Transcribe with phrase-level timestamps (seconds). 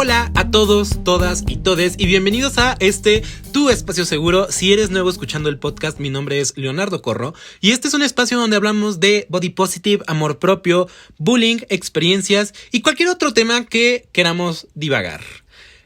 [0.00, 4.46] Hola a todos, todas y todes y bienvenidos a este Tu Espacio Seguro.
[4.48, 8.02] Si eres nuevo escuchando el podcast, mi nombre es Leonardo Corro y este es un
[8.02, 10.86] espacio donde hablamos de body positive, amor propio,
[11.18, 15.20] bullying, experiencias y cualquier otro tema que queramos divagar.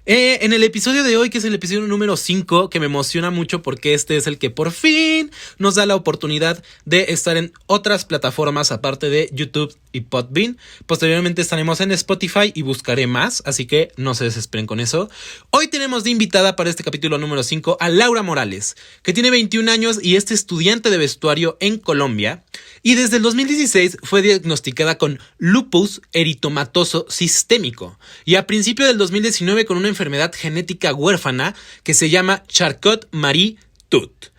[0.04, 3.30] Eh, en el episodio de hoy, que es el episodio número 5, que me emociona
[3.30, 7.52] mucho porque este es el que por fin nos da la oportunidad de estar en
[7.66, 10.58] otras plataformas aparte de YouTube y Podbean.
[10.86, 15.08] Posteriormente estaremos en Spotify y buscaré más, así que no se desesperen con eso.
[15.50, 19.70] Hoy tenemos de invitada para este capítulo número 5 a Laura Morales, que tiene 21
[19.70, 22.42] años y es estudiante de vestuario en Colombia.
[22.84, 27.96] Y desde el 2016 fue diagnosticada con lupus eritomatoso sistémico.
[28.24, 33.56] Y a principio del 2019 con una enfermedad genética huérfana que se llama Charcot-Marie
[33.88, 34.32] Tooth.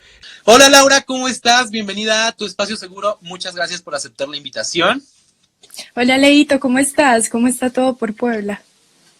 [0.43, 1.71] Hola Laura, ¿cómo estás?
[1.71, 3.17] Bienvenida a tu espacio seguro.
[3.21, 5.01] Muchas gracias por aceptar la invitación.
[5.95, 7.29] Hola Leito, ¿cómo estás?
[7.29, 8.61] ¿Cómo está todo por Puebla?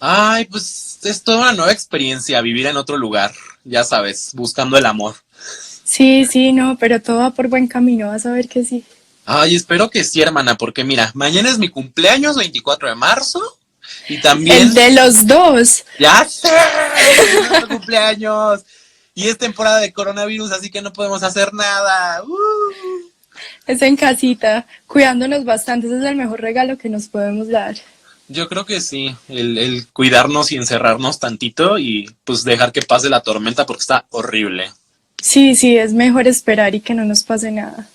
[0.02, 3.32] Ay, pues es toda una nueva experiencia vivir en otro lugar,
[3.64, 5.16] ya sabes, buscando el amor.
[5.86, 8.84] Sí, sí, no, pero todo va por buen camino, vas a ver que sí.
[9.26, 13.42] Ay, espero que sí, hermana, porque mira, mañana es mi cumpleaños, 24 de marzo,
[14.10, 14.58] y también...
[14.58, 15.86] El de los dos.
[16.00, 16.50] Ya sé,
[17.70, 18.62] cumpleaños.
[19.16, 22.24] Y es temporada de coronavirus, así que no podemos hacer nada.
[22.24, 23.14] Uh.
[23.66, 27.76] Es en casita, cuidándonos bastante, ese es el mejor regalo que nos podemos dar.
[28.28, 33.10] Yo creo que sí, el, el cuidarnos y encerrarnos tantito y pues dejar que pase
[33.10, 34.72] la tormenta porque está horrible.
[35.22, 37.88] Sí, sí, es mejor esperar y que no nos pase nada.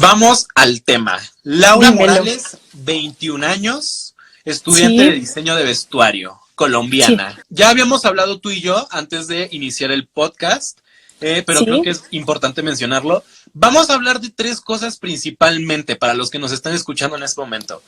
[0.00, 1.20] Vamos al tema.
[1.42, 4.14] Laura Morales, 21 años,
[4.44, 7.38] estudiante de diseño de vestuario, colombiana.
[7.48, 10.80] Ya habíamos hablado tú y yo antes de iniciar el podcast,
[11.20, 13.22] eh, pero creo que es importante mencionarlo.
[13.52, 17.40] Vamos a hablar de tres cosas principalmente para los que nos están escuchando en este
[17.40, 17.82] momento.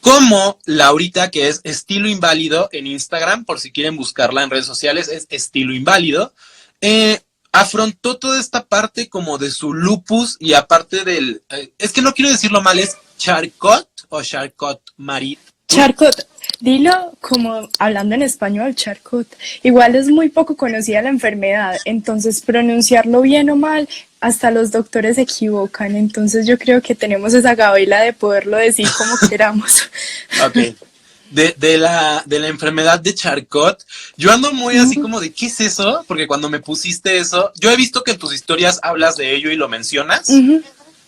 [0.00, 5.08] Como Laurita, que es estilo inválido en Instagram, por si quieren buscarla en redes sociales,
[5.08, 6.32] es estilo inválido.
[6.80, 7.20] Eh,
[7.52, 12.14] afrontó toda esta parte como de su lupus y aparte del, eh, es que no
[12.14, 15.38] quiero decirlo mal, es Charcot o Charcot Marie.
[15.68, 16.26] Charcot,
[16.60, 19.26] dilo como hablando en español, Charcot.
[19.62, 23.88] Igual es muy poco conocida la enfermedad, entonces pronunciarlo bien o mal,
[24.20, 28.88] hasta los doctores se equivocan, entonces yo creo que tenemos esa gabela de poderlo decir
[28.98, 29.90] como queramos.
[30.44, 30.89] Ok
[31.30, 33.84] de, de, la, de la enfermedad de Charcot.
[34.16, 36.04] Yo ando muy así como de, ¿qué es eso?
[36.06, 39.50] Porque cuando me pusiste eso, yo he visto que en tus historias hablas de ello
[39.50, 40.28] y lo mencionas,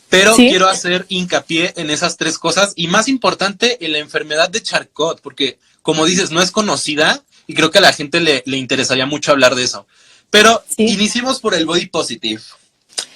[0.08, 4.62] pero quiero hacer hincapié en esas tres cosas y más importante, en la enfermedad de
[4.62, 8.56] Charcot, porque como dices, no es conocida y creo que a la gente le, le
[8.56, 9.86] interesaría mucho hablar de eso.
[10.30, 12.40] Pero iniciemos por el body positive.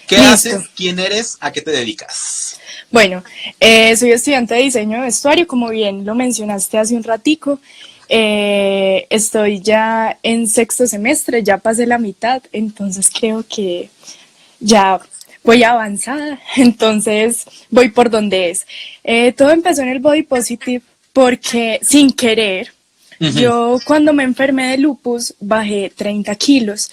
[0.07, 0.69] ¿Qué haces?
[0.77, 1.37] ¿Quién eres?
[1.41, 2.59] ¿A qué te dedicas?
[2.91, 3.23] Bueno,
[3.59, 7.59] eh, soy estudiante de diseño de vestuario, como bien lo mencionaste hace un ratico.
[8.09, 13.91] Eh, estoy ya en sexto semestre, ya pasé la mitad, entonces creo que
[14.61, 15.01] ya
[15.43, 18.67] voy avanzada, entonces voy por donde es.
[19.03, 20.83] Eh, todo empezó en el body positive
[21.13, 22.73] porque sin querer,
[23.19, 26.91] yo cuando me enfermé de lupus bajé 30 kilos.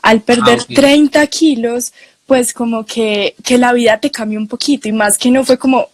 [0.00, 1.92] Al perder 30 ah, kilos,
[2.26, 5.58] pues como que, que la vida te cambió un poquito y más que no fue
[5.58, 5.88] como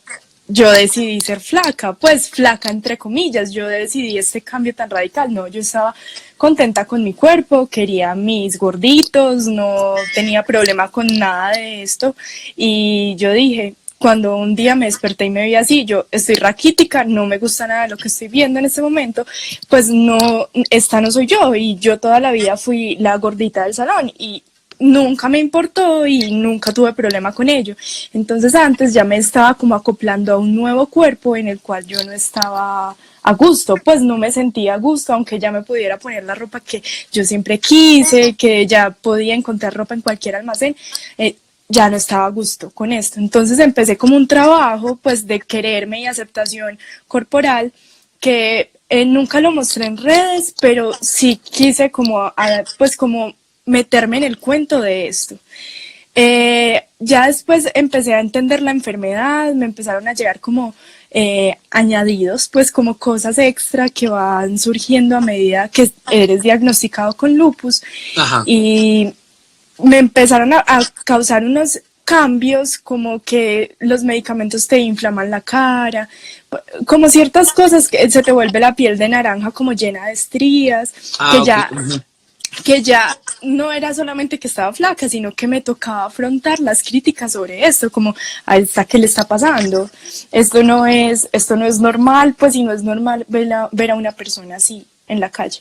[0.49, 5.47] yo decidí ser flaca, pues flaca entre comillas, yo decidí este cambio tan radical, no,
[5.47, 5.95] yo estaba
[6.37, 12.17] contenta con mi cuerpo, quería mis gorditos, no tenía problema con nada de esto
[12.57, 17.05] y yo dije, cuando un día me desperté y me vi así, yo estoy raquítica,
[17.05, 19.25] no me gusta nada lo que estoy viendo en este momento,
[19.69, 23.75] pues no, esta no soy yo y yo toda la vida fui la gordita del
[23.75, 24.43] salón y
[24.83, 27.77] nunca me importó y nunca tuve problema con ello.
[28.13, 32.03] Entonces antes ya me estaba como acoplando a un nuevo cuerpo en el cual yo
[32.05, 32.95] no estaba
[33.25, 36.59] a gusto, pues no me sentía a gusto, aunque ya me pudiera poner la ropa
[36.61, 36.83] que
[37.13, 40.75] yo siempre quise, que ya podía encontrar ropa en cualquier almacén,
[41.17, 41.37] eh,
[41.69, 43.21] ya no estaba a gusto con esto.
[43.21, 47.73] Entonces empecé como un trabajo pues de quererme y aceptación corporal
[48.21, 52.33] que eh, nunca lo mostré en redes, pero sí quise como,
[52.79, 55.37] pues como meterme en el cuento de esto.
[56.15, 60.75] Eh, ya después empecé a entender la enfermedad, me empezaron a llegar como
[61.11, 67.37] eh, añadidos, pues como cosas extra que van surgiendo a medida que eres diagnosticado con
[67.37, 67.83] lupus.
[68.47, 69.15] Y
[69.83, 70.65] me empezaron a,
[71.05, 76.09] causar unos cambios como que los medicamentos te inflaman la cara,
[76.85, 80.93] como ciertas cosas que se te vuelve la piel de naranja como llena de estrías,
[81.19, 81.71] ah, que ya
[82.65, 87.33] que ya no era solamente que estaba flaca, sino que me tocaba afrontar las críticas
[87.33, 88.15] sobre esto, como
[88.47, 89.91] a esta que le está pasando.
[90.31, 93.91] Esto no es, esto no es normal, pues si no es normal ver a, ver
[93.91, 94.87] a una persona así.
[95.09, 95.61] en la calle.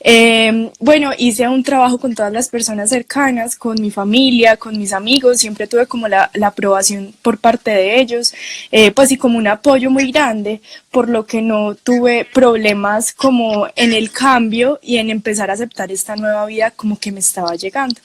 [0.00, 4.92] Eh, bueno, hice un trabajo con todas las personas cercanas, con mi familia, con mis
[4.92, 8.32] amigos, siempre tuve como la, aprobación por parte de ellos,
[8.70, 10.60] eh, pues y como un apoyo muy grande,
[10.90, 15.90] por lo que no tuve problemas como en el cambio y en empezar a aceptar
[15.90, 18.00] esta nueva vida como que me estaba llegando.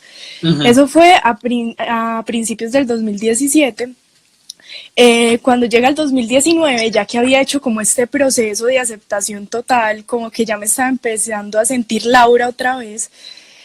[0.65, 1.37] Eso fue a,
[2.17, 3.93] a principios del 2017
[4.95, 10.05] eh, cuando llega el 2019, ya que había hecho como este proceso de aceptación total,
[10.05, 13.09] como que ya me estaba empezando a sentir Laura otra vez,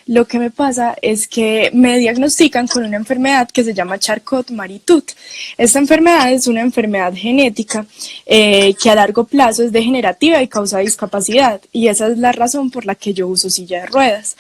[0.09, 5.11] lo que me pasa es que me diagnostican con una enfermedad que se llama Charcot-Marie-Tooth.
[5.59, 7.85] Esta enfermedad es una enfermedad genética
[8.25, 12.71] eh, que a largo plazo es degenerativa y causa discapacidad y esa es la razón
[12.71, 14.39] por la que yo uso silla de ruedas.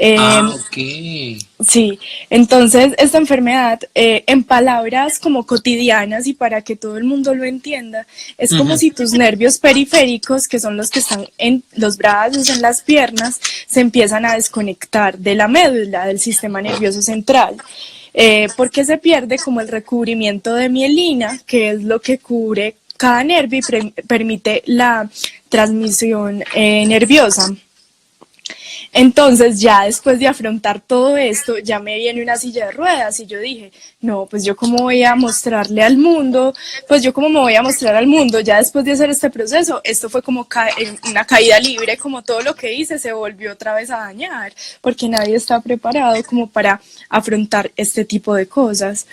[0.00, 1.66] Ah, em, ok.
[1.66, 1.98] Sí,
[2.30, 7.44] entonces esta enfermedad, eh, en palabras como cotidianas y para que todo el mundo lo
[7.44, 8.06] entienda,
[8.36, 12.62] es como si tus nervios periféricos, que son los que están en los brazos, en
[12.62, 17.56] las piernas, se empiezan a desconectar de la médula, del sistema nervioso central.
[18.14, 23.22] Eh, porque se pierde como el recubrimiento de mielina, que es lo que cubre cada
[23.22, 25.08] nervio y permite la
[25.48, 27.48] transmisión eh, nerviosa.
[28.92, 33.26] Entonces ya después de afrontar todo esto, ya me viene una silla de ruedas y
[33.26, 33.70] yo dije,
[34.00, 36.54] no, pues yo cómo voy a mostrarle al mundo,
[36.88, 39.80] pues yo cómo me voy a mostrar al mundo, ya después de hacer este proceso,
[39.84, 40.46] esto fue como
[41.08, 45.08] una caída libre, como todo lo que hice se volvió otra vez a dañar, porque
[45.08, 49.06] nadie está preparado como para afrontar este tipo de cosas.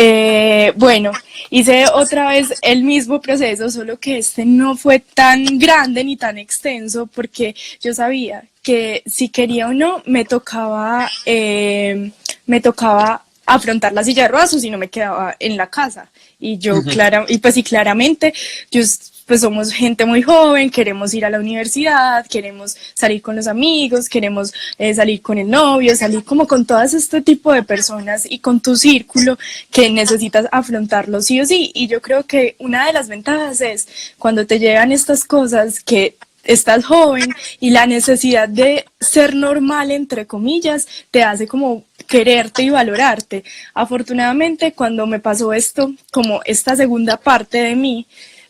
[0.00, 1.10] Eh, bueno,
[1.50, 6.38] hice otra vez el mismo proceso, solo que este no fue tan grande ni tan
[6.38, 12.12] extenso porque yo sabía que si quería o no me tocaba, eh,
[12.46, 16.08] me tocaba afrontar la silla de ruedas o si no me quedaba en la casa.
[16.38, 18.32] Y yo, clara, y pues sí, claramente,
[18.70, 18.82] yo
[19.28, 24.08] pues somos gente muy joven, queremos ir a la universidad, queremos salir con los amigos,
[24.08, 28.38] queremos eh, salir con el novio, salir como con todas este tipo de personas y
[28.38, 29.38] con tu círculo
[29.70, 31.70] que necesitas afrontarlo sí o sí.
[31.74, 33.86] Y yo creo que una de las ventajas es
[34.18, 40.26] cuando te llegan estas cosas que estás joven y la necesidad de ser normal, entre
[40.26, 43.44] comillas, te hace como quererte y valorarte.
[43.74, 48.06] Afortunadamente, cuando me pasó esto, como esta segunda parte de mí,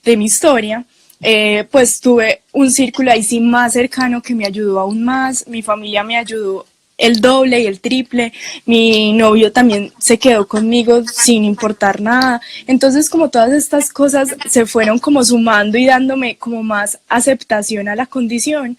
[0.09, 0.85] de mi historia,
[1.21, 5.63] eh, pues tuve un círculo ahí sí más cercano que me ayudó aún más, mi
[5.63, 6.65] familia me ayudó
[6.97, 8.33] el doble y el triple,
[8.65, 14.65] mi novio también se quedó conmigo sin importar nada, entonces como todas estas cosas se
[14.67, 18.79] fueron como sumando y dándome como más aceptación a la condición,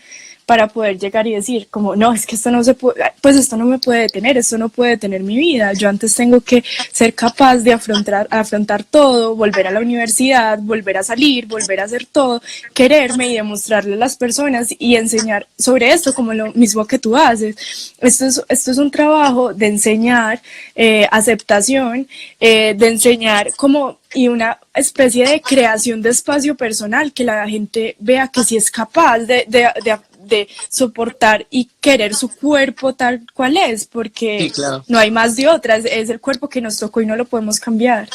[0.50, 3.56] para poder llegar y decir como no, es que esto no se puede, pues esto
[3.56, 7.14] no me puede detener, esto no puede detener mi vida, yo antes tengo que ser
[7.14, 12.08] capaz de afrontar, afrontar todo, volver a la universidad, volver a salir, volver a hacer
[12.08, 12.42] todo,
[12.74, 17.16] quererme y demostrarle a las personas y enseñar sobre esto como lo mismo que tú
[17.16, 17.94] haces.
[18.00, 20.42] Esto es, esto es un trabajo de enseñar
[20.74, 22.08] eh, aceptación,
[22.40, 27.96] eh, de enseñar como y una especie de creación de espacio personal, que la gente
[28.00, 29.98] vea que sí es capaz de, de, de,
[30.30, 34.52] de soportar y querer su cuerpo tal cual es, porque
[34.88, 37.60] no hay más de otras, es el cuerpo que nos tocó y no lo podemos
[37.60, 38.10] cambiar.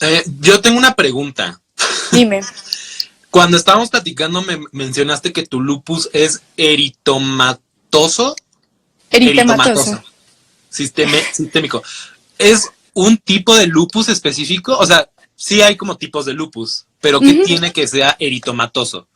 [0.00, 1.60] Eh, yo tengo una pregunta.
[2.12, 2.40] Dime.
[3.30, 8.34] Cuando estábamos platicando me mencionaste que tu lupus es eritomatoso.
[9.08, 10.02] Eritematoso.
[10.68, 11.82] sistémico.
[12.38, 14.76] ¿Es un tipo de lupus específico?
[14.76, 19.06] O sea, sí hay como tipos de lupus, pero que tiene que sea eritomatoso.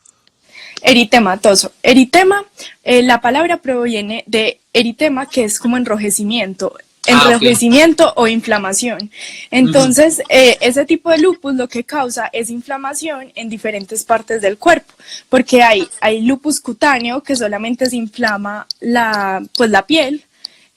[0.85, 1.71] Eritematoso.
[1.81, 2.45] Eritema,
[2.83, 6.75] eh, la palabra proviene de eritema, que es como enrojecimiento.
[7.07, 9.11] Ah, enrojecimiento o inflamación.
[9.51, 14.57] Entonces, eh, ese tipo de lupus lo que causa es inflamación en diferentes partes del
[14.57, 14.93] cuerpo,
[15.29, 20.23] porque hay, hay lupus cutáneo que solamente se inflama la, pues, la piel,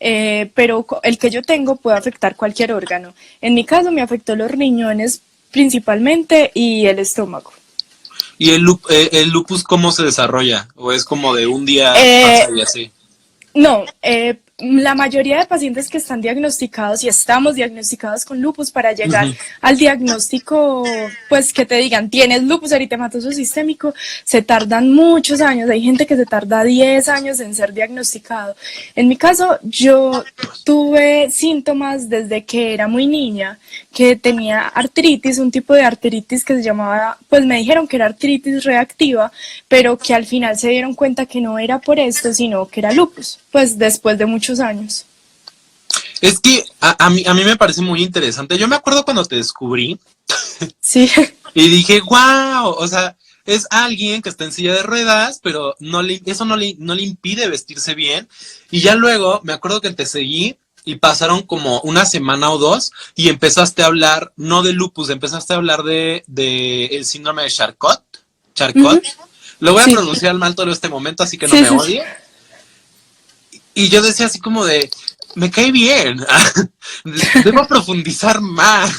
[0.01, 3.15] eh, pero el que yo tengo puede afectar cualquier órgano.
[3.41, 7.53] En mi caso me afectó los riñones principalmente y el estómago.
[8.39, 10.69] ¿Y el, eh, el lupus cómo se desarrolla?
[10.77, 12.93] ¿O es como de un día eh, y así?
[13.55, 18.93] No, eh, la mayoría de pacientes que están diagnosticados y estamos diagnosticados con lupus para
[18.93, 19.29] llegar
[19.61, 20.85] al diagnóstico,
[21.29, 25.71] pues que te digan, tienes lupus eritematoso sistémico, se tardan muchos años.
[25.71, 28.57] Hay gente que se tarda 10 años en ser diagnosticado.
[28.97, 30.25] En mi caso, yo
[30.65, 33.61] tuve síntomas desde que era muy niña,
[33.95, 38.07] que tenía artritis, un tipo de artritis que se llamaba, pues me dijeron que era
[38.07, 39.31] artritis reactiva,
[39.69, 42.91] pero que al final se dieron cuenta que no era por esto, sino que era
[42.91, 45.05] lupus, pues después de mucho años.
[46.21, 48.59] Es que a, mí, a mí me parece muy interesante.
[48.59, 49.99] Yo me acuerdo cuando te descubrí.
[50.81, 51.11] Sí.
[51.55, 56.03] y dije, wow, o sea, es alguien que está en silla de ruedas, pero no
[56.03, 58.29] le, eso no le, no le impide vestirse bien.
[58.71, 62.93] Y ya luego, me acuerdo que te seguí y pasaron como una semana o dos
[63.15, 67.51] y empezaste a hablar, no de lupus, empezaste a hablar de, de el síndrome de
[67.51, 68.03] Charcot.
[68.55, 69.03] Charcot.
[69.61, 72.05] Lo voy a pronunciar mal todo este momento, así que no me odie.
[73.79, 74.91] Y yo decía así como de,
[75.37, 76.19] me cae bien,
[77.45, 78.91] debo profundizar más.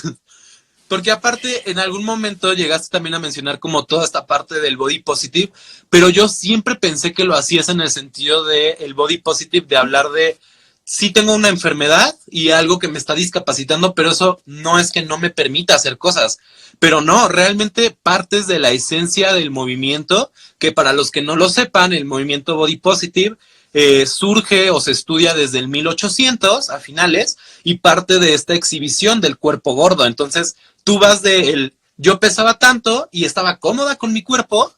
[0.88, 5.00] Porque aparte, en algún momento llegaste también a mencionar como toda esta parte del body
[5.00, 5.52] positive,
[5.90, 9.76] pero yo siempre pensé que lo hacías en el sentido de el body positive, de
[9.76, 10.38] hablar de
[10.86, 15.02] sí tengo una enfermedad y algo que me está discapacitando, pero eso no es que
[15.02, 16.40] no me permita hacer cosas.
[16.80, 21.50] Pero no, realmente partes de la esencia del movimiento, que para los que no lo
[21.50, 23.36] sepan, el movimiento body positive
[23.74, 29.22] eh, surge o se estudia desde el 1800 a finales y parte de esta exhibición
[29.22, 30.06] del cuerpo gordo.
[30.06, 34.74] Entonces, tú vas de el yo pesaba tanto y estaba cómoda con mi cuerpo,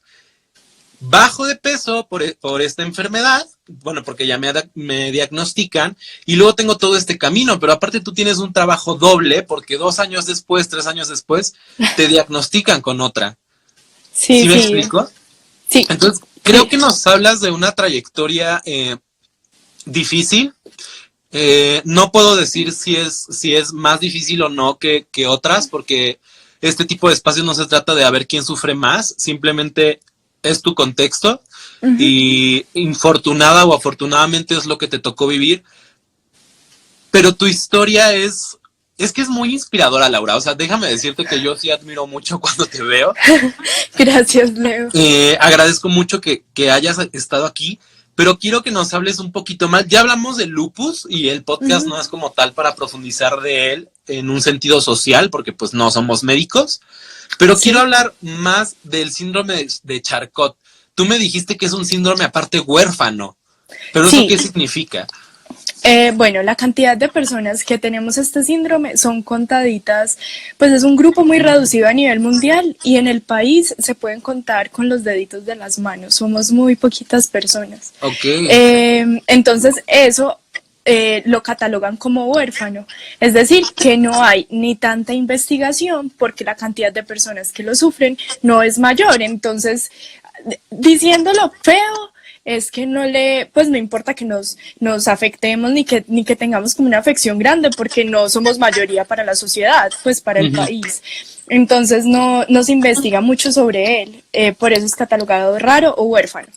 [0.99, 5.95] bajo de peso por, e, esta enfermedad, bueno, porque ya me, me, diagnostican,
[6.25, 9.99] y luego tengo todo este camino, pero aparte tú tienes un trabajo doble, porque dos
[9.99, 11.53] años después, tres años después,
[11.95, 13.37] te diagnostican con otra.
[14.11, 15.09] Sí, ¿Sí me explico?
[15.69, 15.85] Sí.
[15.89, 18.97] Entonces, creo que nos hablas de una trayectoria eh,
[19.85, 20.53] difícil.
[21.31, 25.67] Eh, no puedo decir si es, si es más difícil o no que, que otras,
[25.67, 26.19] porque
[26.59, 30.01] este tipo de espacios no se trata de a ver quién sufre más, simplemente
[30.43, 31.41] es tu contexto
[31.97, 35.63] y infortunada o afortunadamente es lo que te tocó vivir.
[37.09, 38.57] Pero tu historia es,
[39.03, 40.35] es que es muy inspiradora, Laura.
[40.35, 43.13] O sea, déjame decirte que yo sí admiro mucho cuando te veo.
[43.97, 44.89] Gracias, Leo.
[44.93, 47.79] Eh, agradezco mucho que, que hayas estado aquí
[48.15, 49.87] pero quiero que nos hables un poquito más.
[49.87, 53.89] Ya hablamos de lupus y el podcast no es como tal para profundizar de él
[54.07, 56.81] en un sentido social, porque pues no somos médicos,
[57.39, 60.55] pero quiero hablar más del síndrome de Charcot.
[60.93, 63.37] Tú me dijiste que es un síndrome aparte huérfano,
[63.93, 65.07] pero ¿eso qué significa?
[65.83, 70.17] Eh, bueno, la cantidad de personas que tenemos este síndrome son contaditas,
[70.57, 74.21] pues es un grupo muy reducido a nivel mundial y en el país se pueden
[74.21, 77.93] contar con los deditos de las manos, somos muy poquitas personas.
[78.01, 78.23] Ok.
[78.23, 80.39] Eh, entonces eso
[80.85, 82.85] eh, lo catalogan como huérfano,
[83.19, 87.73] es decir, que no hay ni tanta investigación porque la cantidad de personas que lo
[87.75, 89.91] sufren no es mayor, entonces
[90.69, 92.11] diciéndolo feo,
[92.43, 96.35] es que no le, pues no importa que nos, nos afectemos ni que, ni que
[96.35, 100.51] tengamos como una afección grande, porque no somos mayoría para la sociedad, pues para el
[100.51, 101.03] país.
[101.47, 106.05] Entonces no, no se investiga mucho sobre él, eh, por eso es catalogado raro o
[106.05, 106.47] huérfano.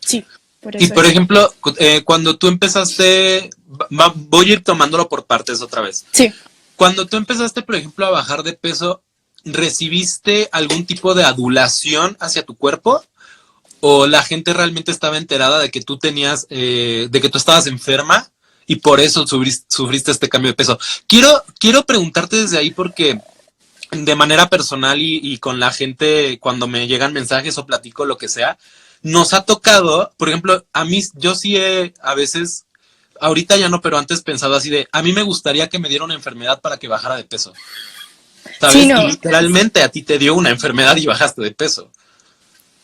[0.00, 0.24] Sí.
[0.60, 3.50] Por eso y por ejemplo, eh, cuando tú empezaste,
[4.14, 6.04] voy a ir tomándolo por partes otra vez.
[6.10, 6.32] Sí.
[6.74, 9.02] Cuando tú empezaste, por ejemplo, a bajar de peso,
[9.44, 13.02] ¿recibiste algún tipo de adulación hacia tu cuerpo?
[13.80, 17.66] O la gente realmente estaba enterada de que tú tenías, eh, de que tú estabas
[17.66, 18.30] enferma
[18.66, 20.78] y por eso sufriste, este cambio de peso.
[21.06, 23.20] Quiero, quiero preguntarte desde ahí porque
[23.90, 28.28] de manera personal y, con la gente cuando me llegan mensajes o platico lo que
[28.28, 28.58] sea,
[29.00, 32.66] nos ha tocado, por ejemplo, a mí, yo sí he a veces,
[33.20, 36.04] ahorita ya no, pero antes pensado así de, a mí me gustaría que me diera
[36.04, 37.54] una enfermedad para que bajara de peso.
[38.60, 38.86] ¿Sabes?
[39.06, 41.90] literalmente a ti te dio una enfermedad y bajaste de peso.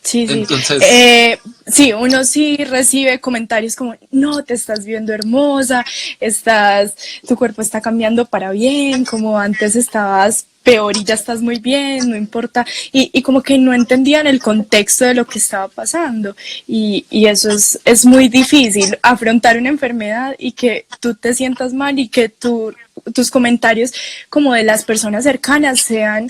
[0.05, 0.45] Sí, sí.
[0.81, 5.83] Eh, sí, uno sí recibe comentarios como, no, te estás viendo hermosa,
[6.19, 6.95] estás,
[7.27, 12.09] tu cuerpo está cambiando para bien, como antes estabas peor y ya estás muy bien,
[12.09, 12.67] no importa.
[12.91, 16.35] Y, y como que no entendían el contexto de lo que estaba pasando.
[16.67, 21.73] Y, y eso es, es muy difícil, afrontar una enfermedad y que tú te sientas
[21.73, 22.73] mal y que tu,
[23.13, 23.91] tus comentarios
[24.29, 26.29] como de las personas cercanas sean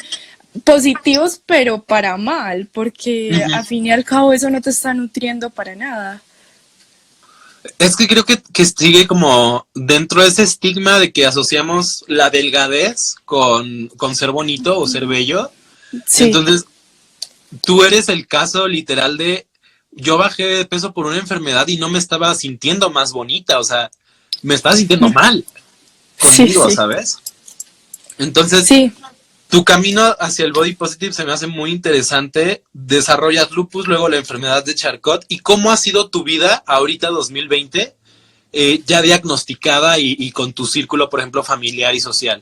[0.63, 5.49] positivos, pero para mal, porque a fin y al cabo eso no te está nutriendo
[5.49, 6.21] para nada.
[7.79, 13.15] Es que creo que, sigue como dentro de ese estigma de que asociamos la delgadez
[13.25, 15.51] con, ser bonito o ser bello.
[16.19, 16.65] Entonces,
[17.63, 19.47] tú eres el caso literal de
[19.91, 23.63] yo bajé de peso por una enfermedad y no me estaba sintiendo más bonita, o
[23.63, 23.89] sea,
[24.41, 25.45] me estaba sintiendo mal
[26.19, 27.17] conmigo, ¿sabes?
[28.17, 28.91] Entonces, sí.
[29.49, 32.63] Tu camino hacia el body positive se me hace muy interesante.
[32.73, 35.25] Desarrollas lupus, luego la enfermedad de Charcot.
[35.27, 37.95] ¿Y cómo ha sido tu vida ahorita 2020,
[38.53, 42.41] eh, ya diagnosticada y, con tu círculo, por ejemplo, familiar y social?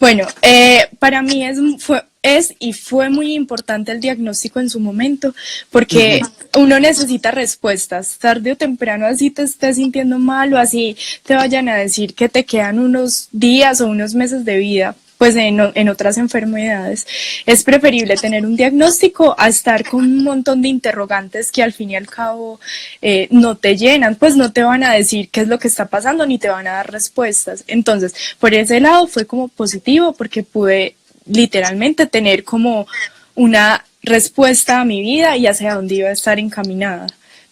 [0.00, 4.80] Bueno, eh, para mí es, fue, es y fue muy importante el diagnóstico en su
[4.80, 5.34] momento,
[5.70, 6.22] porque
[6.54, 8.18] uno necesita respuestas.
[8.18, 12.28] Tarde o temprano, así te estés sintiendo mal o así te vayan a decir que
[12.28, 17.06] te quedan unos días o unos meses de vida pues en, otras enfermedades.
[17.46, 21.90] Es preferible tener un diagnóstico a estar con un montón de interrogantes que al fin
[21.90, 22.60] y al cabo
[23.02, 25.86] eh, no te llenan, pues no te van a decir qué es lo que está
[25.86, 27.64] pasando ni te van a dar respuestas.
[27.66, 30.96] Entonces, por ese lado fue como positivo porque pude
[31.26, 32.86] literalmente tener como
[33.34, 37.06] una respuesta a mi vida y hacia dónde iba a estar encaminada.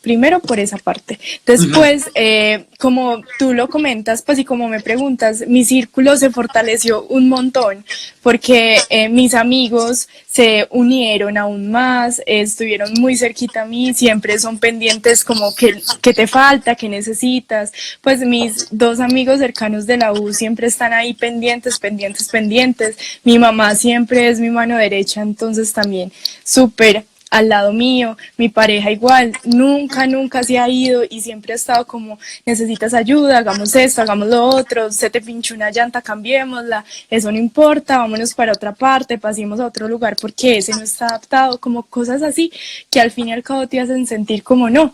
[0.05, 1.19] Primero por esa parte.
[1.47, 7.05] Después, eh, como tú lo comentas, pues y como me preguntas, mi círculo se fortaleció
[7.05, 7.87] un montón
[8.23, 14.59] porque eh, mis amigos se unieron aún más, estuvieron muy cerquita a mí, siempre son
[14.59, 17.73] pendientes como que, que te falta, que necesitas.
[18.03, 22.97] Pues mis dos amigos cercanos de la U siempre están ahí pendientes, pendientes, pendientes.
[23.23, 26.13] Mi mamá siempre es mi mano derecha, entonces también
[26.45, 31.57] súper al lado mío, mi pareja igual, nunca, nunca se ha ido y siempre ha
[31.57, 36.85] estado como, necesitas ayuda, hagamos esto, hagamos lo otro, se te pinchó una llanta, cambiémosla,
[37.11, 41.07] eso no importa, vámonos para otra parte, pasemos a otro lugar porque ese no está
[41.07, 42.53] adaptado, como cosas así
[42.89, 44.93] que al fin y al cabo te hacen sentir como no,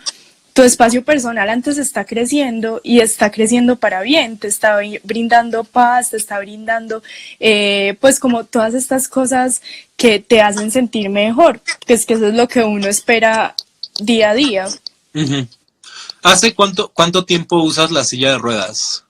[0.53, 6.11] tu espacio personal antes está creciendo y está creciendo para bien, te está brindando paz,
[6.11, 7.03] te está brindando
[7.39, 9.63] eh, pues como todas estas cosas
[9.97, 13.55] que te hacen sentir mejor, que es que eso es lo que uno espera
[14.01, 14.69] día a día.
[16.23, 19.05] ¿Hace cuánto, cuánto tiempo usas la silla de ruedas?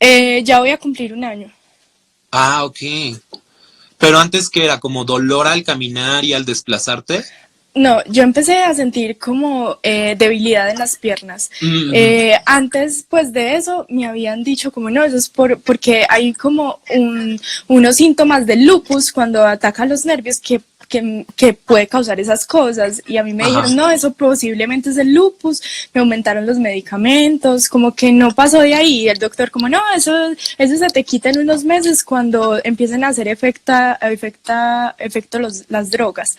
[0.00, 1.52] Eh, ya voy a cumplir un año.
[2.30, 2.78] Ah, ok.
[3.96, 7.24] Pero antes que era como dolor al caminar y al desplazarte.
[7.78, 11.50] No, yo empecé a sentir como eh, debilidad en las piernas.
[11.60, 16.04] Mm, eh, antes, pues de eso, me habían dicho como no, eso es por, porque
[16.08, 22.18] hay como un, unos síntomas del lupus cuando ataca los nervios que que, puede causar
[22.18, 23.02] esas cosas.
[23.06, 27.68] Y a mí me dijeron, no, eso posiblemente es el lupus, me aumentaron los medicamentos,
[27.68, 29.02] como que no pasó de ahí.
[29.02, 30.12] Y el doctor, como, no, eso,
[30.56, 35.64] eso se te quita en unos meses cuando empiecen a hacer efecta, efecta, efecto los,
[35.68, 36.36] las drogas.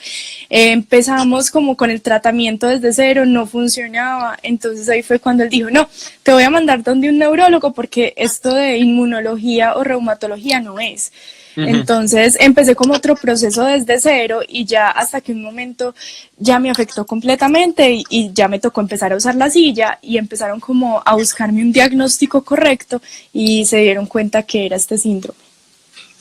[0.49, 4.37] empezamos como con el tratamiento desde cero, no funcionaba.
[4.41, 5.87] Entonces ahí fue cuando él dijo, no,
[6.23, 11.11] te voy a mandar donde un neurólogo porque esto de inmunología o reumatología no es.
[11.55, 15.93] Entonces empecé como otro proceso desde cero y ya hasta que un momento
[16.37, 20.59] ya me afectó completamente y, ya me tocó empezar a usar la silla y empezaron
[20.59, 23.01] como a buscarme un diagnóstico correcto
[23.33, 25.39] y se dieron cuenta que era este síndrome.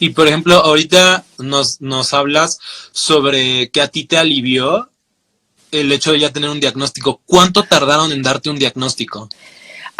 [0.00, 2.58] Y por ejemplo, ahorita nos, nos hablas
[2.92, 4.90] sobre que a ti te alivió
[5.70, 7.20] el hecho de ya tener un diagnóstico.
[7.26, 9.28] ¿Cuánto tardaron en darte un diagnóstico?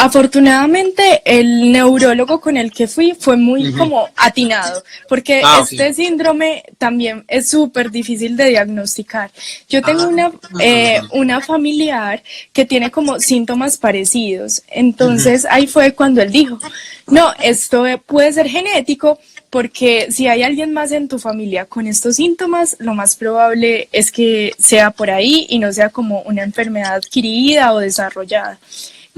[0.00, 6.62] Afortunadamente, el neurólogo con el que fui fue muy como atinado, porque ah, este síndrome
[6.78, 9.32] también es súper difícil de diagnosticar.
[9.68, 15.92] Yo tengo ah, una, eh, una familiar que tiene como síntomas parecidos, entonces ahí fue
[15.92, 16.60] cuando él dijo,
[17.08, 19.18] no, esto puede ser genético,
[19.50, 24.12] porque si hay alguien más en tu familia con estos síntomas, lo más probable es
[24.12, 28.60] que sea por ahí y no sea como una enfermedad adquirida o desarrollada.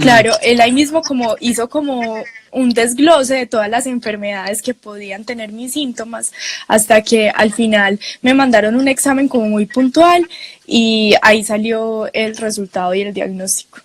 [0.00, 5.24] Claro, él ahí mismo como hizo como un desglose de todas las enfermedades que podían
[5.24, 6.32] tener mis síntomas
[6.66, 10.26] hasta que al final me mandaron un examen como muy puntual
[10.66, 13.80] y ahí salió el resultado y el diagnóstico.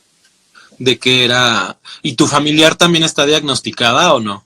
[0.78, 1.78] De qué era...
[2.02, 4.46] ¿Y tu familiar también está diagnosticada o no?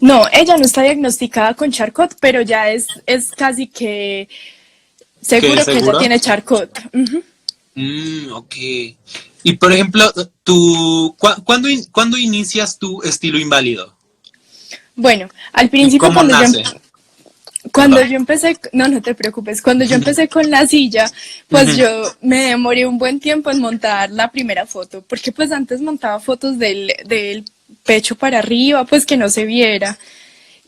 [0.00, 4.28] No, ella no está diagnosticada con Charcot, pero ya es, es casi que
[5.20, 6.70] seguro, que ella tiene Charcot.
[7.74, 8.54] Mm, ok.
[9.48, 10.04] Y por ejemplo,
[10.44, 13.96] tú, ¿cuándo, inicias tu estilo inválido?
[14.94, 16.60] Bueno, al principio cuando yo,
[17.72, 21.10] cuando yo empecé, no, no te preocupes, cuando yo empecé con la silla,
[21.48, 25.80] pues yo me demoré un buen tiempo en montar la primera foto, porque pues antes
[25.80, 27.46] montaba fotos del, del
[27.84, 29.98] pecho para arriba, pues que no se viera.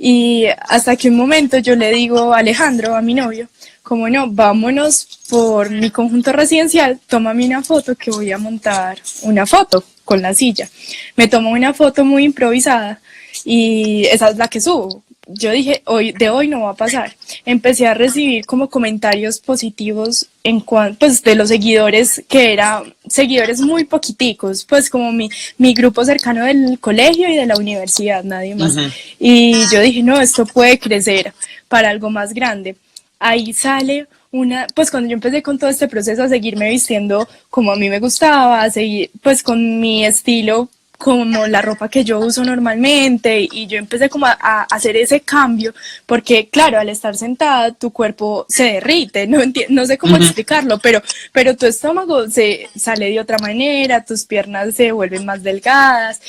[0.02, 3.48] Y hasta que un momento yo le digo a Alejandro, a mi novio,
[3.82, 9.44] como no, vámonos por mi conjunto residencial, tómame una foto que voy a montar una
[9.44, 10.70] foto con la silla.
[11.16, 12.98] Me tomo una foto muy improvisada
[13.44, 15.02] y esa es la que subo.
[15.32, 17.14] Yo dije, hoy, de hoy no va a pasar.
[17.44, 23.60] Empecé a recibir como comentarios positivos en cuanto, pues, de los seguidores, que eran seguidores
[23.60, 28.54] muy poquiticos, pues, como mi, mi grupo cercano del colegio y de la universidad, nadie
[28.54, 28.76] más.
[29.18, 31.32] Y yo dije, no, esto puede crecer
[31.68, 32.76] para algo más grande
[33.20, 37.72] ahí sale una, pues cuando yo empecé con todo este proceso a seguirme vistiendo como
[37.72, 40.68] a mí me gustaba, a seguir pues con mi estilo
[41.00, 45.72] como la ropa que yo uso normalmente y yo empecé como a, hacer ese cambio
[46.04, 49.38] porque claro, al estar sentada tu cuerpo se derrite, no,
[49.70, 51.00] no sé cómo explicarlo, pero,
[51.32, 56.20] pero tu estómago se sale de otra manera, tus piernas se vuelven más delgadas,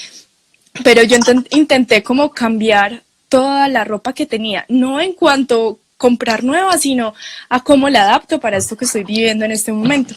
[0.86, 1.18] pero yo
[1.52, 7.14] intenté como cambiar toda la ropa que tenía, no en cuanto comprar nueva, sino
[7.48, 10.16] a cómo la adapto para esto que estoy viviendo en este momento.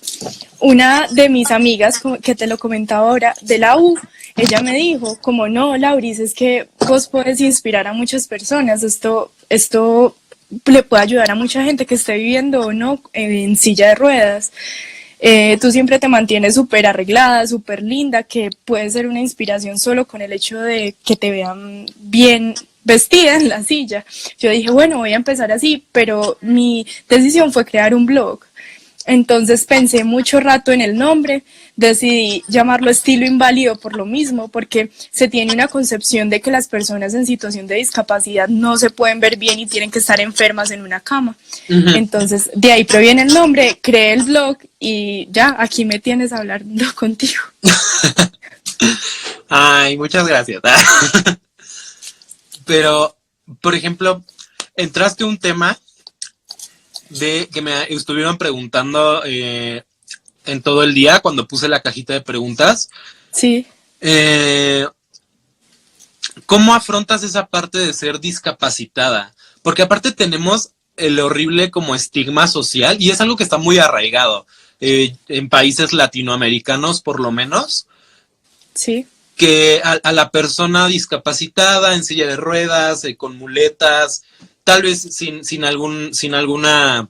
[0.61, 3.99] Una de mis amigas, que te lo comentaba ahora, de la U,
[4.35, 9.31] ella me dijo, como no, Lauris, es que vos puedes inspirar a muchas personas, esto,
[9.51, 10.16] esto
[10.64, 14.53] le puede ayudar a mucha gente que esté viviendo o no en silla de ruedas.
[15.20, 20.07] Eh, tú siempre te mantienes súper arreglada, súper linda, que puede ser una inspiración solo
[20.07, 24.05] con el hecho de que te vean bien vestida en la silla.
[24.38, 28.40] Yo dije, bueno, voy a empezar así, pero mi decisión fue crear un blog.
[29.07, 31.42] Entonces pensé mucho rato en el nombre,
[31.77, 36.68] decidí llamarlo estilo inválido por lo mismo, porque se tiene una concepción de que las
[36.68, 40.70] personas en situación de discapacidad no se pueden ver bien y tienen que estar enfermas
[40.70, 41.37] en una cama.
[41.68, 46.87] Entonces de ahí proviene el nombre, creé el blog y ya, aquí me tienes hablando
[46.94, 47.42] contigo.
[49.51, 50.62] Ay, muchas gracias.
[52.66, 53.16] Pero,
[53.61, 54.22] por ejemplo,
[54.77, 55.79] entraste un tema
[57.11, 59.85] de que me estuvieron preguntando eh,
[60.46, 62.90] en todo el día cuando puse la cajita de preguntas.
[63.31, 63.66] Sí.
[64.00, 64.87] Eh,
[66.46, 69.35] ¿Cómo afrontas esa parte de ser discapacitada?
[69.62, 74.46] Porque aparte tenemos el horrible como estigma social y es algo que está muy arraigado
[74.81, 77.87] eh, en países latinoamericanos por lo menos.
[78.74, 84.23] Sí que a, la persona discapacitada en silla de ruedas, eh, con muletas,
[84.62, 87.09] tal vez sin, sin, algún, sin alguna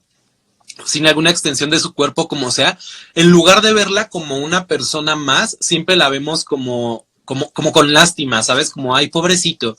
[0.85, 2.79] sin alguna extensión de su cuerpo como sea,
[3.15, 7.93] en lugar de verla como una persona más, siempre la vemos como, como, como con
[7.93, 8.71] lástima, ¿sabes?
[8.71, 9.79] Como, ay, pobrecito.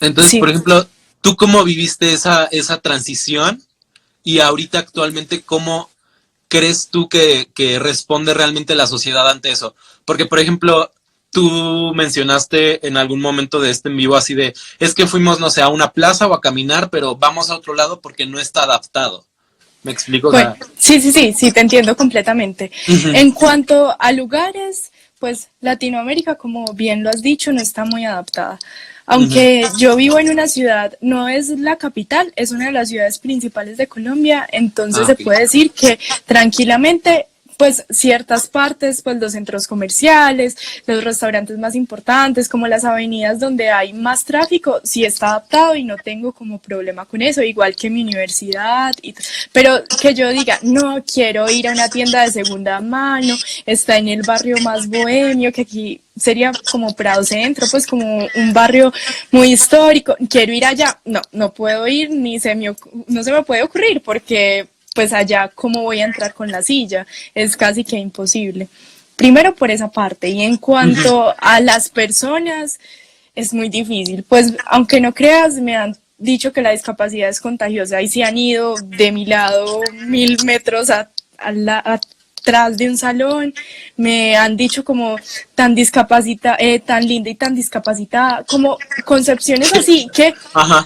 [0.00, 0.86] Entonces, por ejemplo,
[1.22, 3.62] ¿tú cómo viviste esa, esa transición?
[4.22, 5.88] Y ahorita actualmente, ¿cómo
[6.48, 9.74] crees tú que, que responde realmente la sociedad ante eso?
[10.04, 10.92] Porque, por ejemplo,
[11.36, 15.50] tú mencionaste en algún momento de este en vivo así de, es que fuimos, no
[15.50, 18.62] sé, a una plaza o a caminar, pero vamos a otro lado porque no está
[18.62, 19.26] adaptado.
[19.82, 20.32] ¿Me explico?
[20.78, 22.72] sí, sí, sí, sí, te entiendo completamente.
[22.88, 28.58] En cuanto a lugares, pues Latinoamérica, como bien lo has dicho, no está muy adaptada.
[29.04, 33.18] Aunque yo vivo en una ciudad, no es la capital, es una de las ciudades
[33.18, 39.32] principales de Colombia, entonces ah, se puede decir que tranquilamente pues ciertas partes, pues los
[39.32, 45.28] centros comerciales, los restaurantes más importantes, como las avenidas donde hay más tráfico, sí está
[45.28, 49.14] adaptado y no tengo como problema con eso, igual que mi universidad, y
[49.52, 54.08] pero que yo diga, no quiero ir a una tienda de segunda mano, está en
[54.08, 58.92] el barrio más bohemio, que aquí sería como Prado Centro, pues como un barrio
[59.30, 62.74] muy histórico, quiero ir allá, no, no puedo ir, ni se me,
[63.06, 67.06] no se me puede ocurrir porque pues allá cómo voy a entrar con la silla,
[67.34, 68.66] es casi que imposible.
[69.14, 72.80] Primero por esa parte y en cuanto a las personas,
[73.36, 78.00] es muy difícil, pues aunque no creas, me han dicho que la discapacidad es contagiosa
[78.00, 82.00] y se han ido de mi lado mil metros a, a,
[82.46, 83.52] detrás de un salón,
[83.96, 85.16] me han dicho como
[85.56, 90.32] tan discapacitada, eh, tan linda y tan discapacitada, como concepciones así que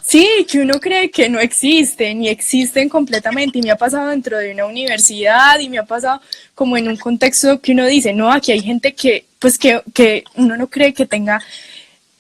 [0.03, 3.59] sí, que uno cree que no existen y existen completamente.
[3.59, 6.23] Y me ha pasado dentro de una universidad y me ha pasado
[6.55, 10.25] como en un contexto que uno dice, no, aquí hay gente que pues que, que
[10.37, 11.43] uno no cree que tenga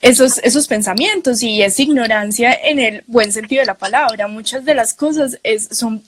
[0.02, 4.28] esos, esos pensamientos y es ignorancia en el buen sentido de la palabra.
[4.28, 6.02] Muchas de las cosas es, son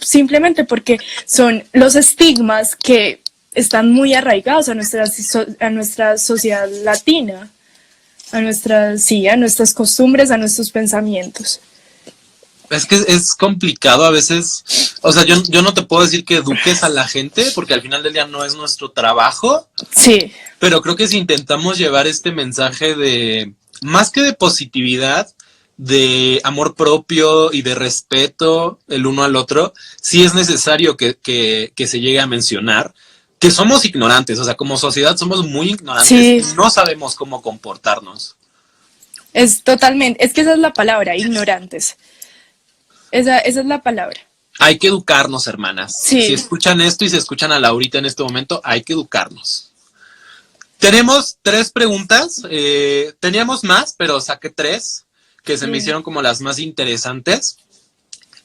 [0.00, 3.20] simplemente porque son los estigmas que
[3.52, 5.04] están muy arraigados a nuestra,
[5.60, 7.50] a nuestra sociedad latina,
[8.32, 11.60] a nuestras, sí, a nuestras costumbres, a nuestros pensamientos.
[12.70, 14.62] Es que es complicado a veces,
[15.02, 17.82] o sea, yo, yo no te puedo decir que eduques a la gente, porque al
[17.82, 19.66] final del día no es nuestro trabajo.
[19.90, 20.32] Sí.
[20.60, 25.28] Pero creo que si intentamos llevar este mensaje de, más que de positividad,
[25.80, 31.16] de amor propio y de respeto el uno al otro, sí es necesario que,
[31.74, 32.92] se llegue a mencionar
[33.38, 38.36] que somos ignorantes, o sea, como sociedad somos muy ignorantes y no sabemos cómo comportarnos.
[39.32, 41.96] Es totalmente, es que esa es la palabra, ignorantes.
[43.10, 44.20] Esa, esa es la palabra.
[44.58, 45.98] Hay que educarnos, hermanas.
[45.98, 49.72] Si escuchan esto y se escuchan a Laurita en este momento, hay que educarnos.
[50.76, 52.42] Tenemos tres preguntas.
[52.50, 55.06] Eh, teníamos más, pero saqué tres
[55.44, 57.58] que se me hicieron como las más interesantes.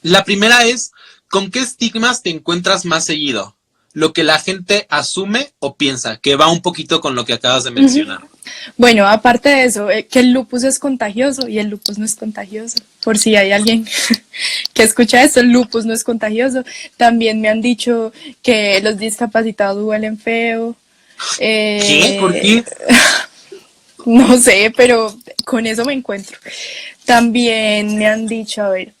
[0.02, 0.92] La primera es,
[1.28, 3.56] ¿con qué estigmas te encuentras más seguido?
[3.92, 7.64] Lo que la gente asume o piensa, que va un poquito con lo que acabas
[7.64, 8.20] de mencionar.
[8.76, 12.14] Bueno, aparte de eso, eh, que el lupus es contagioso y el lupus no es
[12.14, 12.78] contagioso.
[13.02, 13.86] Por si hay alguien
[14.74, 16.62] que escucha eso, el lupus no es contagioso.
[16.96, 20.76] También me han dicho que los discapacitados huelen feo.
[21.38, 22.18] ¿Qué?
[22.20, 22.64] ¿Por qué?
[24.10, 25.14] no sé, pero
[25.44, 26.38] con eso me encuentro.
[27.04, 28.92] También me han dicho, a ver,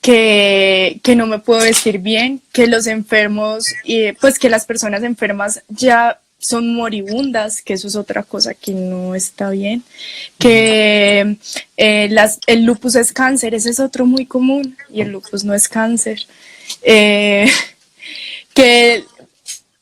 [0.00, 5.02] que, que no me puedo vestir bien, que los enfermos, y pues que las personas
[5.04, 9.82] enfermas ya son moribundas, que eso es otra cosa que no está bien,
[10.38, 11.36] que
[11.76, 15.54] eh, las, el lupus es cáncer, ese es otro muy común, y el lupus no
[15.54, 16.26] es cáncer.
[16.82, 17.46] Eh,
[18.52, 19.04] que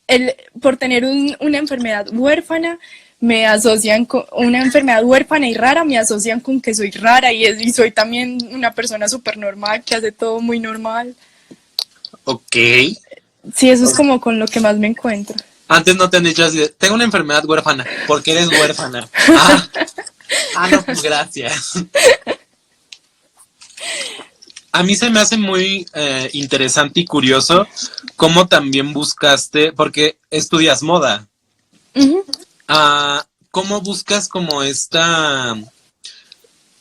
[0.07, 2.79] el, por tener un, una enfermedad huérfana,
[3.23, 7.45] me asocian con una enfermedad huérfana y rara, me asocian con que soy rara y,
[7.45, 11.15] y soy también una persona súper normal, que hace todo muy normal.
[12.25, 12.53] Ok.
[13.55, 15.37] Sí, eso es como con lo que más me encuentro.
[15.69, 19.07] Antes no te han dicho así, tengo una enfermedad huérfana, porque eres huérfana.
[19.29, 19.69] Ah,
[20.57, 21.75] ah no, pues gracias.
[24.73, 27.67] A mí se me hace muy eh, interesante y curioso
[28.17, 31.27] cómo también buscaste, porque estudias moda.
[32.67, 35.55] Ah, ¿Cómo buscas como esta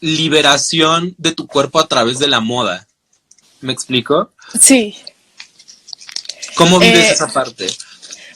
[0.01, 2.87] liberación de tu cuerpo a través de la moda?
[3.61, 4.33] ¿Me explico?
[4.61, 4.97] Sí.
[6.55, 7.66] ¿Cómo vives eh, esa parte?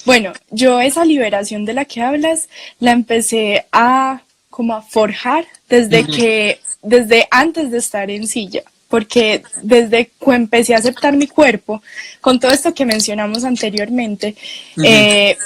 [0.04, 6.06] Bueno, yo esa liberación de la que hablas la empecé a como a forjar desde
[6.06, 11.82] que, desde antes de estar en silla, porque desde que empecé a aceptar mi cuerpo,
[12.20, 14.36] con todo esto que mencionamos anteriormente,
[14.82, 15.36] eh,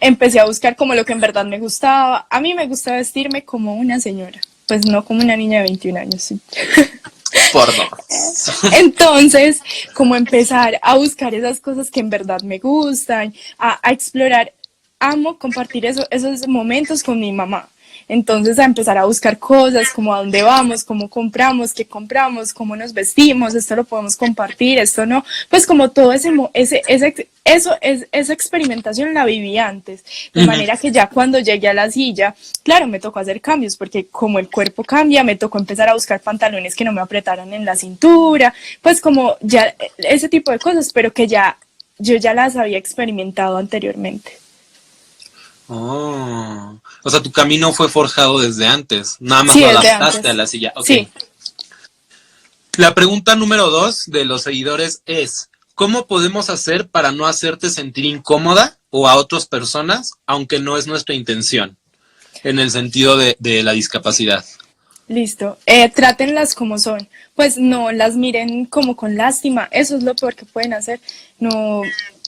[0.00, 2.26] empecé a buscar como lo que en verdad me gustaba.
[2.30, 6.00] A mí me gusta vestirme como una señora, pues no como una niña de 21
[6.00, 6.22] años.
[6.22, 6.40] Sí.
[7.52, 7.68] Por
[8.72, 9.60] Entonces,
[9.94, 14.52] como empezar a buscar esas cosas que en verdad me gustan, a, a explorar,
[14.98, 17.68] amo compartir eso, esos momentos con mi mamá.
[18.08, 22.74] Entonces a empezar a buscar cosas, como a dónde vamos, cómo compramos, qué compramos, cómo
[22.74, 27.76] nos vestimos, esto lo podemos compartir, esto no, pues como todo ese, ese, ese eso
[27.80, 32.34] es, esa experimentación la viví antes, de manera que ya cuando llegué a la silla,
[32.62, 36.20] claro, me tocó hacer cambios, porque como el cuerpo cambia, me tocó empezar a buscar
[36.20, 40.92] pantalones que no me apretaran en la cintura, pues como ya ese tipo de cosas,
[40.92, 41.56] pero que ya
[41.98, 44.38] yo ya las había experimentado anteriormente.
[45.70, 50.46] Oh, o sea, tu camino fue forjado desde antes, nada más lo adaptaste a la
[50.46, 50.72] silla.
[50.82, 51.08] Sí.
[52.76, 58.06] La pregunta número dos de los seguidores es, ¿cómo podemos hacer para no hacerte sentir
[58.06, 61.76] incómoda o a otras personas, aunque no es nuestra intención,
[62.44, 64.44] en el sentido de, la discapacidad?
[65.06, 65.58] Listo.
[65.66, 67.08] Eh, trátenlas como son.
[67.34, 69.68] Pues no las miren como con lástima.
[69.70, 71.00] Eso es lo peor que pueden hacer.
[71.38, 71.82] No,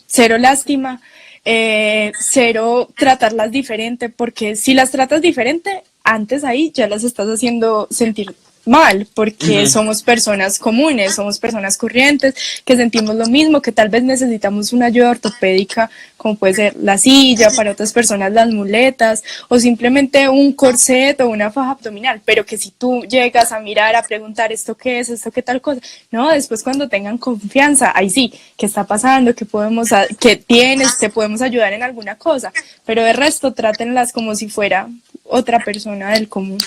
[0.07, 1.00] cero lástima
[1.44, 7.88] eh, cero tratarlas diferente, porque si las tratas diferente, antes ahí ya las estás haciendo
[7.90, 8.35] sentir
[8.70, 14.04] mal, porque somos personas comunes, somos personas corrientes, que sentimos lo mismo, que tal vez
[14.04, 19.59] necesitamos una ayuda ortopédica, como puede ser la silla, para otras personas las muletas, o
[19.59, 24.04] simplemente un corset o una faja abdominal, pero que si tú llegas a mirar, a
[24.04, 25.80] preguntar esto qué es, esto qué tal cosa,
[26.12, 29.88] no, después cuando tengan confianza, ahí sí, qué está pasando, qué podemos,
[30.20, 32.52] qué tienes, te podemos ayudar en alguna cosa,
[32.87, 34.88] pero de resto trátenlas como si fuera
[35.24, 36.59] otra persona del común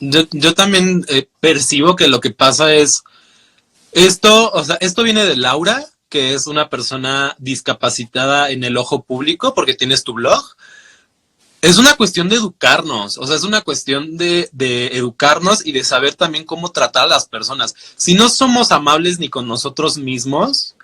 [0.00, 3.04] yo, yo también eh, percibo que lo que pasa es,
[3.92, 9.02] esto, o sea, esto viene de Laura, que es una persona discapacitada en el ojo
[9.02, 10.42] público porque tienes tu blog.
[11.60, 15.82] Es una cuestión de educarnos, o sea, es una cuestión de, de, educarnos y de
[15.82, 17.74] saber también cómo tratar a las personas.
[17.96, 20.76] Si no somos amables ni con nosotros mismos,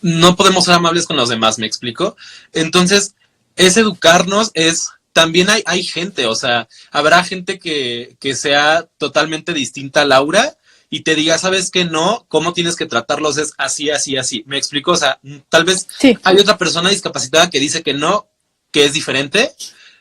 [0.00, 2.16] no podemos ser amables con los demás, ¿me explico?
[2.54, 3.14] Entonces,
[3.56, 4.88] es educarnos, es
[5.18, 10.56] también hay, hay gente, o sea, habrá gente que, sea totalmente distinta a Laura
[10.90, 11.84] y te diga, ¿sabes qué?
[11.84, 14.44] No, cómo tienes que tratarlos es así, así, así.
[14.46, 14.92] ¿Me explico?
[14.92, 15.88] O sea, tal vez
[16.22, 18.28] hay otra persona discapacitada que dice que no,
[18.70, 19.50] que es diferente.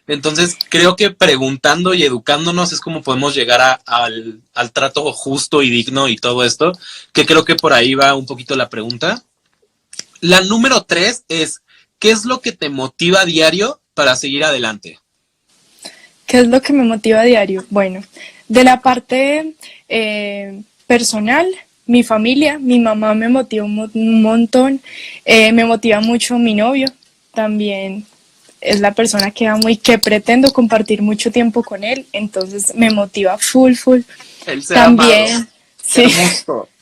[0.05, 5.71] Entonces, creo que preguntando y educándonos es como podemos llegar al, al trato justo y
[5.71, 6.73] digno y todo esto,
[7.11, 9.23] que creo que por ahí va un poquito la pregunta.
[10.21, 11.63] La número tres es,
[11.97, 14.99] ¿qué es lo que te motiva a diario para seguir adelante?
[16.27, 17.65] ¿Qué es lo que me motiva a diario?
[17.69, 18.03] Bueno,
[18.49, 19.53] de la parte
[19.87, 21.47] eh, personal,
[21.85, 24.81] mi familia, mi mamá me motiva un, montón,
[25.23, 26.89] eh, me motiva mucho mi novio,
[27.33, 28.05] también
[28.59, 32.89] es la persona que amo y que pretendo compartir mucho tiempo con él, entonces me
[32.89, 34.01] motiva full, full.
[34.67, 35.47] también,
[35.81, 36.07] sí.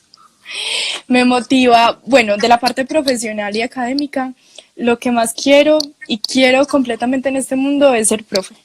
[1.08, 4.34] me motiva, bueno, de la parte profesional y académica,
[4.76, 5.78] lo que más quiero
[6.08, 8.56] y quiero completamente en este mundo es ser profe.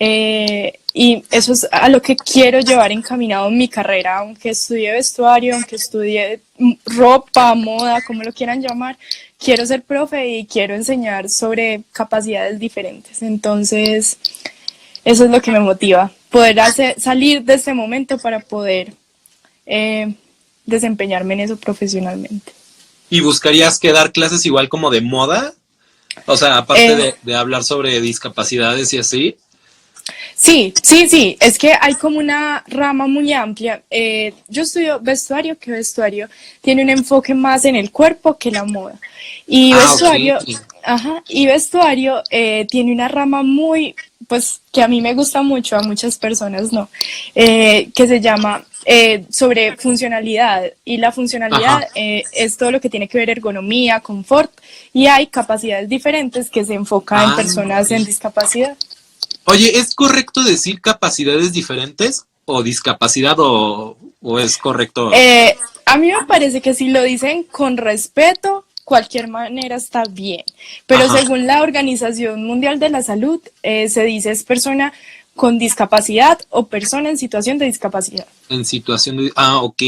[0.00, 5.54] Eh, y eso es a lo que quiero llevar encaminado mi carrera, aunque estudie vestuario,
[5.54, 6.40] aunque estudie
[6.86, 8.96] ropa, moda, como lo quieran llamar,
[9.38, 13.22] quiero ser profe y quiero enseñar sobre capacidades diferentes.
[13.22, 14.18] Entonces,
[15.04, 18.92] Eso es lo que me motiva, poder hacer, salir de este momento para poder
[19.64, 20.12] eh,
[20.66, 22.52] desempeñarme en eso profesionalmente.
[23.08, 25.54] ¿Y buscarías que dar clases igual como de moda?
[26.26, 26.96] O sea, aparte Eh.
[26.96, 29.36] de, de hablar sobre discapacidades y así.
[30.48, 33.82] Sí, sí, sí, es que hay como una rama muy amplia.
[33.90, 36.26] Eh, yo estudio vestuario, que vestuario
[36.62, 38.94] tiene un enfoque más en el cuerpo que la moda.
[39.46, 40.38] Y Ah, vestuario,
[40.82, 43.94] ajá, y vestuario eh, tiene una rama muy,
[44.26, 46.88] pues, que a mí me gusta mucho, a muchas personas no,
[47.34, 50.62] eh, que se llama eh, sobre funcionalidad.
[50.82, 54.50] Y la funcionalidad eh, es todo lo que tiene que ver ergonomía, confort,
[54.94, 57.92] y hay capacidades diferentes que se enfocan en Ah, personas ok.
[57.98, 58.76] en discapacidad.
[59.50, 65.10] Oye, ¿es correcto decir capacidades diferentes o discapacidad o, o es correcto?
[65.14, 65.56] Eh,
[65.86, 70.44] a mí me parece que si lo dicen con respeto, cualquier manera está bien.
[70.86, 71.18] Pero Ajá.
[71.18, 74.92] según la Organización Mundial de la Salud, eh, se dice es persona
[75.34, 78.26] con discapacidad o persona en situación de discapacidad.
[78.48, 79.32] En situación de...
[79.36, 79.82] Ah, ok.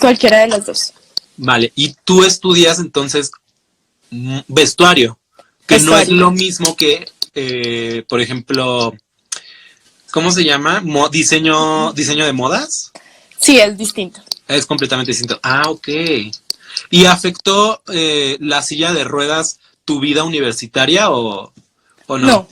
[0.00, 0.92] Cualquiera de las dos.
[1.36, 1.72] Vale.
[1.76, 3.30] Y tú estudias entonces
[4.10, 5.18] mm, vestuario,
[5.66, 7.06] que no es lo mismo que,
[7.40, 8.94] eh, por ejemplo,
[10.10, 10.80] ¿cómo se llama?
[10.80, 12.92] Mo- diseño, diseño de modas.
[13.38, 14.20] Sí, es distinto.
[14.48, 15.38] Es completamente distinto.
[15.42, 15.88] Ah, ok.
[16.90, 21.52] ¿Y afectó eh, la silla de ruedas tu vida universitaria o,
[22.06, 22.26] o no?
[22.26, 22.48] No,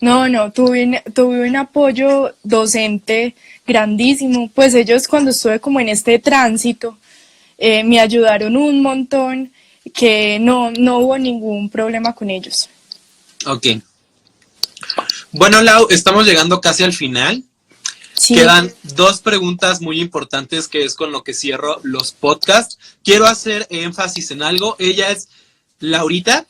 [0.00, 3.34] no, no, tuve un, tuve un apoyo docente
[3.66, 4.50] grandísimo.
[4.54, 6.96] Pues ellos cuando estuve como en este tránsito,
[7.58, 9.52] eh, me ayudaron un montón,
[9.94, 12.68] que no, no hubo ningún problema con ellos.
[13.46, 13.66] Ok.
[15.32, 17.44] Bueno, Lau, estamos llegando casi al final.
[18.14, 18.34] Sí.
[18.34, 22.78] Quedan dos preguntas muy importantes que es con lo que cierro los podcasts.
[23.04, 24.74] Quiero hacer énfasis en algo.
[24.78, 25.28] Ella es
[25.80, 26.46] Laurita,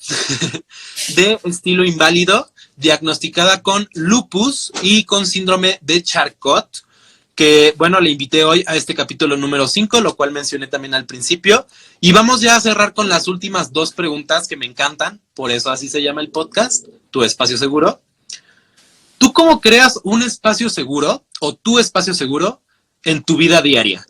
[1.17, 6.85] de estilo inválido, diagnosticada con lupus y con síndrome de Charcot,
[7.35, 11.05] que bueno, le invité hoy a este capítulo número 5, lo cual mencioné también al
[11.05, 11.67] principio.
[12.01, 15.71] Y vamos ya a cerrar con las últimas dos preguntas que me encantan, por eso
[15.71, 18.01] así se llama el podcast, Tu Espacio Seguro.
[19.19, 22.61] ¿Tú cómo creas un espacio seguro o tu espacio seguro
[23.05, 24.07] en tu vida diaria?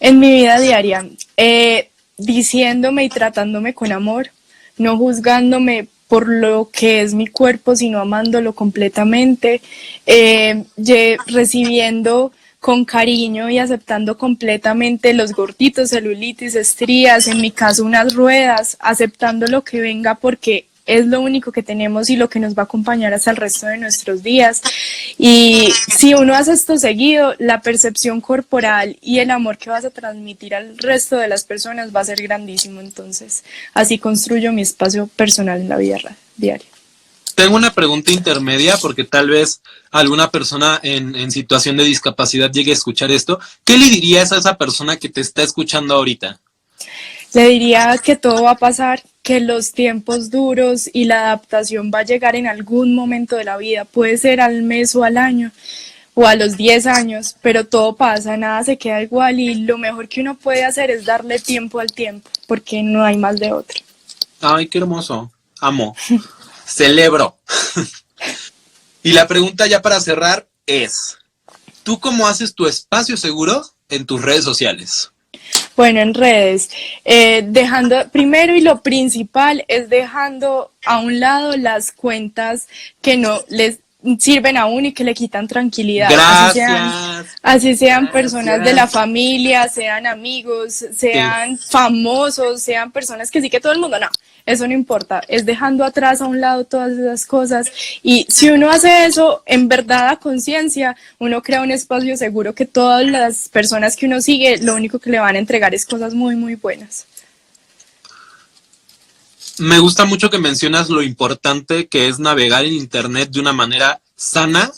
[0.00, 4.30] En mi vida diaria, eh, diciéndome y tratándome con amor,
[4.76, 9.62] no juzgándome por lo que es mi cuerpo, sino amándolo completamente,
[10.04, 10.64] eh,
[11.26, 18.76] recibiendo con cariño y aceptando completamente los gorditos, celulitis, estrías, en mi caso unas ruedas,
[18.80, 22.62] aceptando lo que venga porque es lo único que tenemos y lo que nos va
[22.62, 24.62] a acompañar hasta el resto de nuestros días.
[25.18, 29.90] Y si uno hace esto seguido, la percepción corporal y el amor que vas a
[29.90, 32.80] transmitir al resto de las personas va a ser grandísimo.
[32.80, 36.66] Entonces, así construyo mi espacio personal en la vida diaria.
[37.34, 42.74] Tengo una pregunta intermedia porque tal vez alguna persona en situación de discapacidad llegue a
[42.74, 43.40] escuchar esto.
[43.64, 46.38] ¿Qué le dirías a esa persona que te está escuchando ahorita?
[47.34, 52.00] Le diría que todo va a pasar, que los tiempos duros y la adaptación va
[52.00, 53.84] a llegar en algún momento de la vida.
[53.84, 55.50] Puede ser al mes o al año
[56.14, 60.08] o a los 10 años, pero todo pasa, nada se queda igual y lo mejor
[60.08, 63.80] que uno puede hacer es darle tiempo al tiempo, porque no hay más de otro.
[64.40, 65.32] Ay, qué hermoso.
[65.60, 65.96] Amo.
[66.66, 67.36] Celebro.
[69.02, 71.18] y la pregunta ya para cerrar es,
[71.82, 75.10] ¿tú cómo haces tu espacio seguro en tus redes sociales?
[75.76, 76.70] Bueno, en redes,
[77.04, 82.68] eh, dejando, primero y lo principal es dejando a un lado las cuentas
[83.02, 83.80] que no les
[84.18, 86.10] sirven a uno y que le quitan tranquilidad.
[86.12, 87.36] Así sean, Gracias.
[87.42, 88.22] así sean Gracias.
[88.22, 93.78] personas de la familia, sean amigos, sean famosos, sean personas que sí que todo el
[93.78, 94.08] mundo, no,
[94.46, 97.70] eso no importa, es dejando atrás a un lado todas esas cosas
[98.02, 102.66] y si uno hace eso en verdad a conciencia, uno crea un espacio seguro que
[102.66, 106.12] todas las personas que uno sigue, lo único que le van a entregar es cosas
[106.12, 107.06] muy, muy buenas.
[109.58, 114.00] Me gusta mucho que mencionas lo importante que es navegar en Internet de una manera
[114.16, 114.72] sana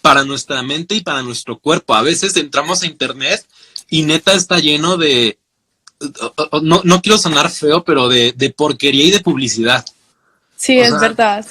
[0.00, 1.94] para nuestra mente y para nuestro cuerpo.
[1.94, 3.46] A veces entramos a Internet
[3.88, 5.38] y neta está lleno de,
[6.62, 9.84] no, no quiero sonar feo, pero de, de porquería y de publicidad.
[10.56, 11.46] Sí, O es sea, verdad.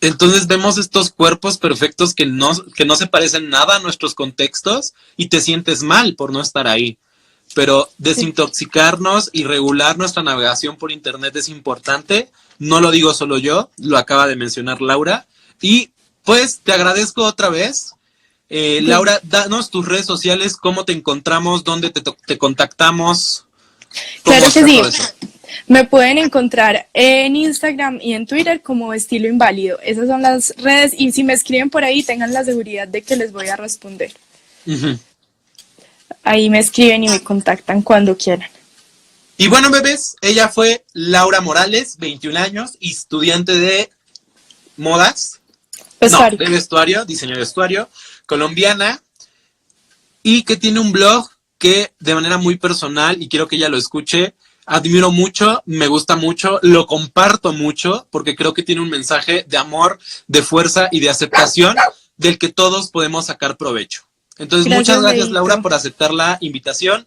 [0.00, 4.94] Entonces vemos estos cuerpos perfectos que no, que no se parecen nada a nuestros contextos
[5.16, 6.98] y te sientes mal por no estar ahí.
[7.54, 12.30] Pero desintoxicarnos y regular nuestra navegación por internet es importante.
[12.58, 15.26] No lo digo solo yo, lo acaba de mencionar Laura.
[15.60, 15.90] Y
[16.22, 17.94] pues te agradezco otra vez.
[18.48, 23.46] Eh, Laura, danos tus redes sociales, cómo te encontramos, dónde te, te contactamos.
[24.22, 24.80] ¿Cómo Claro que sí.
[25.66, 29.78] Me pueden encontrar en Instagram y en Twitter como estilo inválido.
[29.82, 33.16] Esas son las redes y si me escriben por ahí tengan la seguridad de que
[33.16, 34.12] les voy a responder.
[36.22, 38.48] Ahí me escriben y me contactan cuando quieran.
[39.36, 43.90] Y bueno, bebés, ella fue Laura Morales, 21 años, estudiante de
[44.76, 45.40] modas.
[46.00, 47.88] No, de vestuario, diseño de vestuario,
[48.26, 49.02] colombiana,
[50.22, 51.30] y que tiene un blog
[51.60, 54.34] que de manera muy personal, y quiero que ella lo escuche,
[54.66, 59.56] admiro mucho, me gusta mucho, lo comparto mucho, porque creo que tiene un mensaje de
[59.58, 61.76] amor, de fuerza y de aceptación
[62.16, 64.02] del que todos podemos sacar provecho.
[64.38, 67.06] Entonces, muchas gracias, Laura, por aceptar la invitación.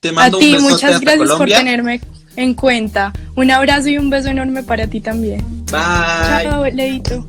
[0.00, 2.00] Te mando a ti, muchas gracias por tenerme
[2.36, 3.12] en cuenta.
[3.36, 5.44] Un abrazo y un beso enorme para ti también.
[5.66, 6.44] Bye.
[6.44, 7.26] Chao, Leito.